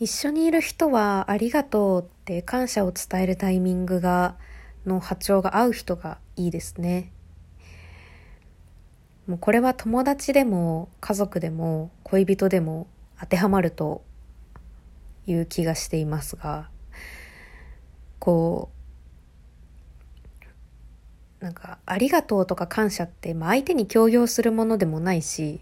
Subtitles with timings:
[0.00, 4.36] 一緒にいる人はありがとうって感謝を伝えるタイミングが
[4.86, 7.12] の波長が合う人がいいですね。
[9.26, 12.86] もうこれは友達でも家族でも恋人でも
[13.20, 14.02] 当てはまると
[15.26, 16.70] いう気がしていますが
[18.18, 18.70] こ
[21.40, 25.60] うなんか「ありがとう」とか感謝って、まあ、相手に強要するものでもないし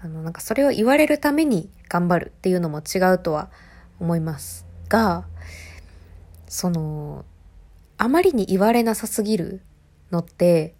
[0.00, 3.50] あのなんかそれを言われるために頑張るっていうのも違うとは
[3.98, 5.24] 思いますが
[6.48, 7.24] その
[7.98, 9.62] あまりに言われなさすぎる
[10.10, 10.74] のって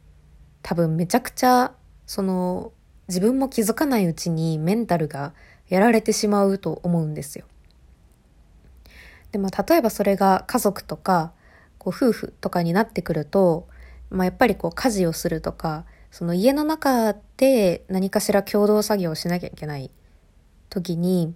[0.62, 1.72] 多分めちゃくちゃ
[2.06, 2.72] その
[3.08, 5.32] 自分も気づかないうちにメンタルが
[5.68, 7.44] やられてしまうと思うんですよ。
[9.32, 11.32] でも例えばそれが家族とか
[11.78, 13.68] こう夫婦とかになってくると、
[14.10, 15.84] まあ、やっぱりこう家事をするとか
[16.16, 19.90] その家の中で何かしら共同作業をしなきゃいけない
[20.70, 21.34] 時に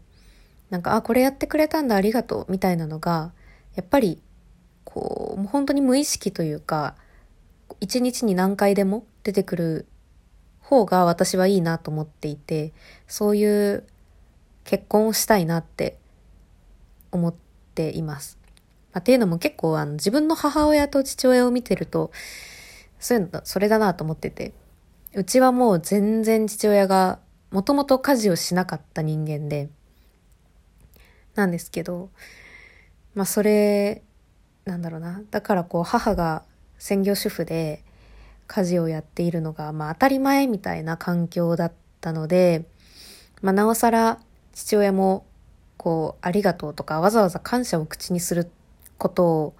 [0.70, 3.34] なんかあこれやってくれたんだありがとうみたいなのが
[3.74, 4.18] やっぱり
[4.84, 6.94] こう本当に無意識というか
[7.80, 9.86] 一日に何回でも出てくる
[10.60, 12.72] 方が私はいいなと思っていて、
[13.06, 13.84] そういう
[14.64, 15.98] 結婚をしたいなって
[17.12, 17.34] 思っ
[17.74, 18.38] ています。
[18.94, 22.12] まあ、っていうのも結構あの自分の母親と父親を見てると、
[22.98, 24.52] そういうの、それだなと思ってて、
[25.14, 27.18] うちはもう全然父親が
[27.50, 29.68] もともと家事をしなかった人間で、
[31.34, 32.10] なんですけど、
[33.14, 34.02] まあそれ、
[34.64, 35.22] なんだろうな。
[35.30, 36.44] だからこう母が
[36.78, 37.82] 専業主婦で、
[38.46, 42.66] 家事をやっているのが、まあ当たり前みたいな環境だったので、
[43.42, 44.20] まあなおさら
[44.52, 45.26] 父親も
[45.76, 48.48] こう、ありがとうとかわざわざ感謝を口にする
[48.96, 49.54] ことを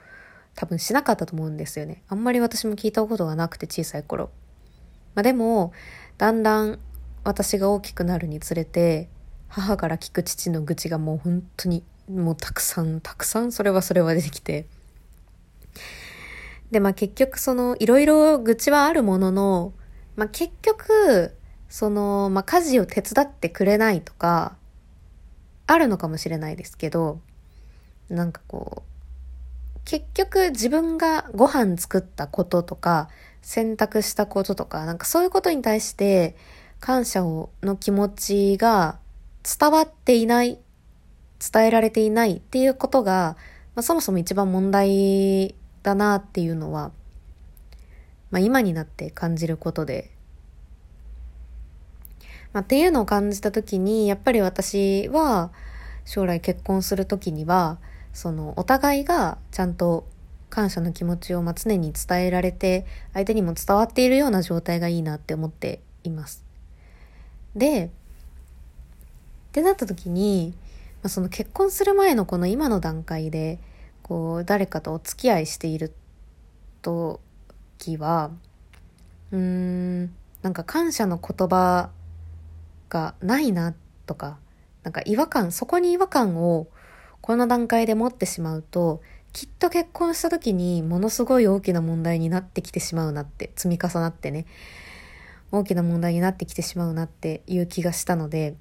[0.55, 2.03] 多分しなかったと思うんですよね。
[2.09, 4.31] あんまり私も聞いたことがなくて小さい頃。
[5.14, 5.72] まあでも、
[6.19, 6.78] だんだん
[7.25, 9.08] 私が大きくなるにつれて、
[9.48, 14.66] 母から聞く父の愚痴がもう本当にもうたくさんたくさんそれはそれは出てきて、
[16.70, 19.72] で、まあ結局その、いろいろ愚痴はあるものの、
[20.16, 21.37] まあ結局、
[21.69, 24.56] その、まあ家事を手伝ってくれないとか、
[25.66, 27.21] あるのかもしれないですけど、
[28.09, 33.09] なんかこう、結局自分がご飯作ったこととか、
[33.43, 36.37] 洗濯したこととか、なんかそういうことに対して
[36.78, 38.99] 感謝をの気持ちが
[39.43, 40.59] 伝わっていない、
[41.53, 43.37] 伝えられていないっていうことが、
[43.75, 46.93] まあ、そもそも一番問題だなっていうのは、
[48.31, 50.11] まあ、今になって感じることで、
[52.53, 55.51] まあ、っていうのを感じた時にやっぱり私は
[56.05, 57.78] 将来結婚する時には
[58.12, 60.07] そのお互いがちゃんと
[60.50, 62.84] 感謝の気持ちをま常に伝えられて
[63.15, 66.44] 相手にも伝わっているような状態がいいなって思っています。
[67.55, 67.91] でっ
[69.53, 70.55] てなった時に、
[71.03, 73.59] まあ、その結婚する前のこの今の段階で
[74.03, 75.93] こう誰かとお付き合いしている
[76.83, 78.31] 時は
[79.33, 80.05] うーん
[80.43, 81.91] なんか感謝の言葉
[82.89, 83.75] がないな
[84.06, 84.39] とか
[84.83, 86.66] なんか違和感そこに違和感を
[87.21, 94.46] この段階で持ってしまうときっと結婚した時にものすごい大きな問題になってきてしまうなって積み重なってね
[95.52, 98.54] 大きな問題になってきてしまうなっていう気がしたので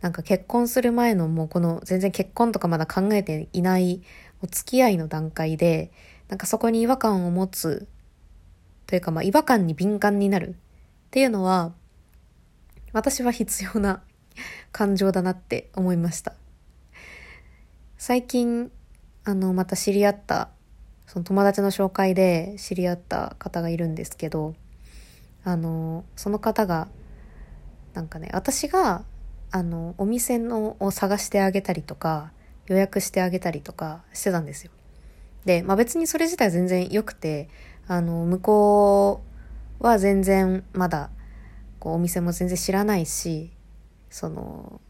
[0.00, 4.00] なんか結婚する前のもうこの全然結婚とかまだ考えていない
[4.42, 5.90] お付き合いの段階で、
[6.28, 7.88] なんかそこに違和感を持つ
[8.86, 10.54] というかまあ違和感に敏感になるっ
[11.10, 11.72] ていうのは、
[12.92, 14.02] 私は必要な
[14.72, 16.34] 感情だなって思いました。
[17.96, 18.70] 最近、
[19.28, 20.48] あの、また知り合った、
[21.06, 24.54] その友達の紹介で知り合った方がいるんですけど、
[25.44, 26.88] あの、その方が、
[27.92, 29.04] なんかね、私が、
[29.50, 32.32] あの、お店のを探してあげたりとか、
[32.68, 34.72] 予約してあげたりとかしてたんですよ。
[35.44, 37.50] で、まあ別にそれ自体は全然良くて、
[37.86, 39.20] あの、向こ
[39.80, 41.10] うは全然まだ、
[41.80, 43.52] こうお店も全然知らないし、
[44.08, 44.80] その、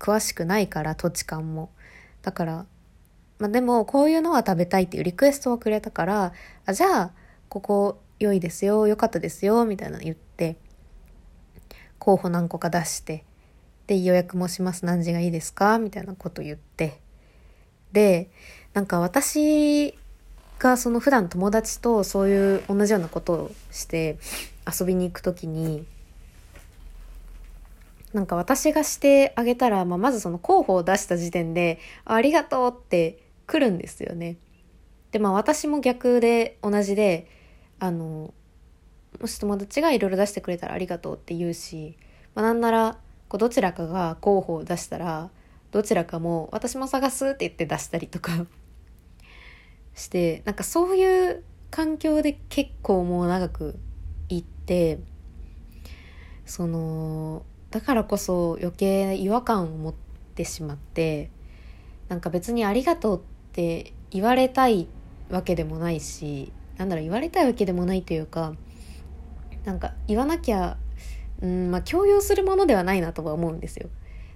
[0.00, 1.70] 詳しくないから土地勘も。
[2.22, 2.66] だから、
[3.42, 6.32] まあでもこういうのは食べたいっていうリクエストをくれたから、
[6.64, 7.12] あ、じゃあ、
[7.48, 10.54] ここ良いですよ、良かったですよ、みたいなの言って、
[11.98, 13.24] 候補何個か出して、
[13.88, 14.86] で、予約もします。
[14.86, 17.00] 何時がいいですかみたいなこと言って。
[17.90, 18.30] で、
[18.74, 19.98] なんか私
[20.60, 24.18] がその普段友達とそういう同じようなことをして
[24.70, 25.84] 遊びに行くときに、
[28.12, 33.21] なんか私がしてあげたら、まあ、まずその候補を出した時点で、ありがとうって
[33.52, 34.38] 来るんですよね。
[35.10, 37.28] で、まあ私も逆で同じで、
[37.78, 38.32] あの、
[39.20, 41.98] もし友達がいろいろ出してくれたらありがとうって言うし、
[42.34, 45.30] まあ、なんならこうどちらかが候補を出したら
[45.70, 48.46] どちらかも私も探すって言って出したりとか
[49.94, 53.78] してなんかそういう環境で結構もう長く
[54.28, 54.98] 行って
[56.46, 59.94] そのだからこそ余計違和感を持っ
[60.34, 61.30] てしまって
[62.08, 64.88] なんか別にありがとうってって言われたい
[65.28, 68.54] わけでもないしなんだろう言われたいわけでもないというか
[69.64, 70.78] なんか言わなきゃ
[71.42, 73.88] うんまあ強要するものではないなとは思うんですよ。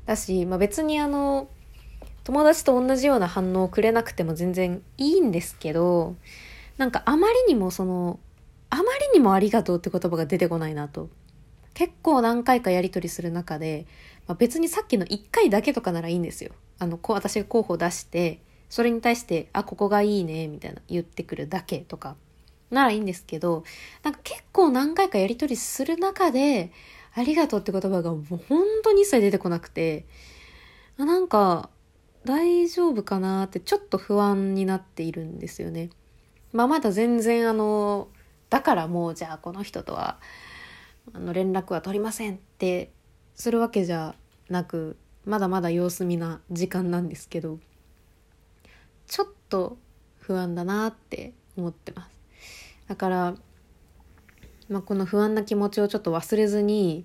[0.05, 1.49] だし、まあ、別にあの
[2.25, 6.15] 友達と同じような反応をくれなくても全然いいんですけど
[6.77, 8.21] なんかあまりにもその
[8.71, 11.09] あまりにもありがとうって言葉が出てこないなと。
[11.75, 13.87] 結構何回かやり取りする中で、
[14.27, 16.53] まあ、別にさっきの1回だけとかならいいんですよ。
[16.79, 22.17] あの、こう私が候補出して、それに対して、あ、ここがいいね、みたいな言ってくるだけとか、
[22.71, 23.65] ならいいんですけど、
[24.03, 26.73] なんか結構何回かやり取りする中で、
[27.15, 30.07] ありがとうって言葉がもう本当に一切出てこなくて、
[30.97, 31.71] なんか、
[32.25, 35.91] 大丈夫かなってちょっと不安になっているんですよね。
[36.53, 38.09] まあまだ全然あの、
[38.51, 40.19] だからもうじゃあこの人とは
[41.13, 42.91] あの連絡は取りませんって
[43.35, 44.15] するわけじゃ
[44.49, 47.59] なくまだまだ様子見な時間なんですけど
[49.07, 49.79] ちょっと
[50.19, 52.11] 不安だなって思ってます。
[52.89, 53.35] だから、
[54.69, 57.05] まあ、この不安な気持ちをちょっと忘れずに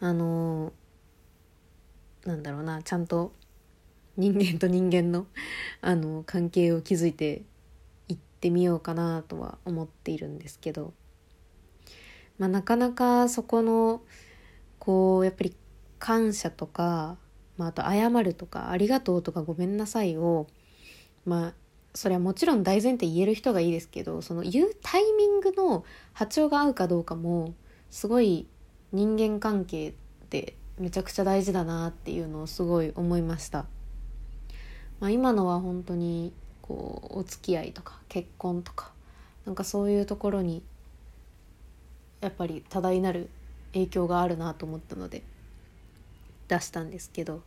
[0.00, 0.72] あの
[2.24, 3.32] なんだろうなちゃんと
[4.16, 5.26] 人間と人間の
[5.80, 7.42] あの関係を築いて
[8.08, 10.94] いってみようかなとは思っているんですけど
[12.38, 14.02] まあ、なかなかそこの
[14.78, 15.54] こうやっぱり
[15.98, 17.16] 感謝とか、
[17.56, 20.46] まあ、あと謝るとかありがとうとかごめんなさいを
[21.24, 21.54] まあ
[21.94, 27.54] それはもちろん大前提言える人がいいですけどその言うタイミングの波長が合うかどうかも
[27.90, 28.46] すごい
[28.92, 29.92] 人間関係っ
[30.28, 33.66] てめちゃくちゃ大事だなっていうのをすごい思いました。
[35.00, 36.32] まあ、今のは本当に
[36.62, 38.92] こうお付き合いとか結婚とか
[39.44, 40.62] なんかそういうところに
[42.20, 43.28] やっぱり多大なる
[43.74, 45.22] 影響があるなと思ったので
[46.48, 47.42] 出したんですけど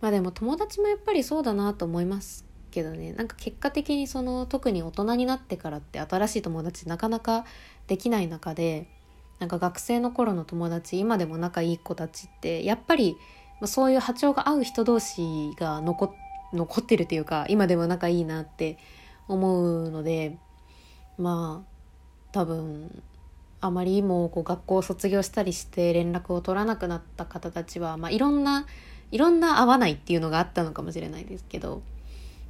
[0.00, 7.44] まあでも友達もやっぱりそうだなと思いますけどねなんか結果的にその特に大人になってからって新しい友達なかなか
[7.86, 8.86] できない中で
[9.38, 13.16] なんか学生の頃の友達今でも仲いい子たちってやっぱり
[13.64, 15.22] そういう波長が合う人同士
[15.58, 16.14] が残
[16.52, 18.78] 残ってるというか今でも仲いいなって
[19.28, 20.36] 思うので
[21.18, 21.70] まあ
[22.32, 23.02] 多分
[23.60, 28.66] あまりもこう学校を卒業したりして連絡を取らなくなった方たちは、まあ、いろんな
[29.10, 31.82] いろんな合わないっていうのがあったのかもしれないですけど、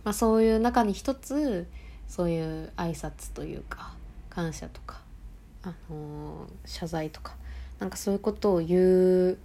[0.04, 1.66] まあ、そういう中に一つ
[2.08, 3.94] そういう挨拶というか
[4.28, 5.00] 感謝とか、
[5.62, 7.34] あのー、謝罪とか
[7.78, 8.78] なんかそういうことを言
[9.30, 9.38] う、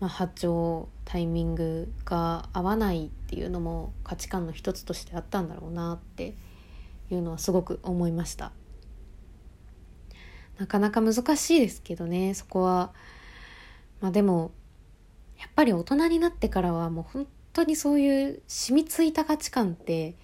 [0.00, 6.34] まあ、波長タイミングが合わないっていうのも価値観の一つとしてあったんだろうなって
[7.10, 8.52] いうのはすごく思いました。
[10.58, 12.92] なかなか難しいですけどねそこは
[14.02, 14.52] まあでも
[15.38, 20.14] やっぱり大人になってからはもう本当にそういう染みついた価値観って、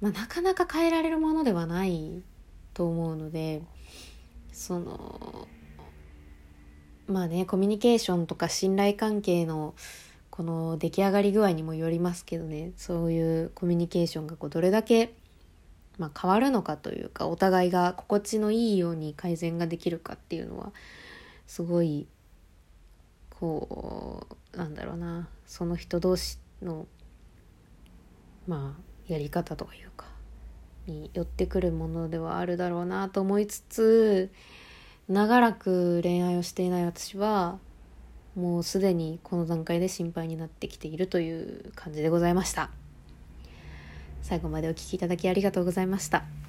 [0.00, 2.22] まあ、なかなか変えられるものではない
[2.74, 3.62] と思うので
[4.52, 5.48] その
[7.06, 9.74] まあねコミュニケーションとか信頼関係の
[10.30, 15.14] この出来上がり具合にもよりますけどねそういうコミュニケーションがこうどれだけ
[16.00, 20.72] まあ、変わるのかというかお互いが心地のいいように改善ができるかっていうのは
[21.46, 22.06] すごい
[23.38, 26.86] こうなんだろうなその人同士の
[28.46, 30.06] まあやり方というか
[30.86, 34.30] に寄ってくるものではあるだろうなと思いつつ
[35.08, 37.58] 長らく恋愛をしていない私は
[38.36, 42.70] もうすでにこの段階で心配になってきているという感じでございました。
[44.22, 46.39] 最後までお聴きいただきありがとうございました。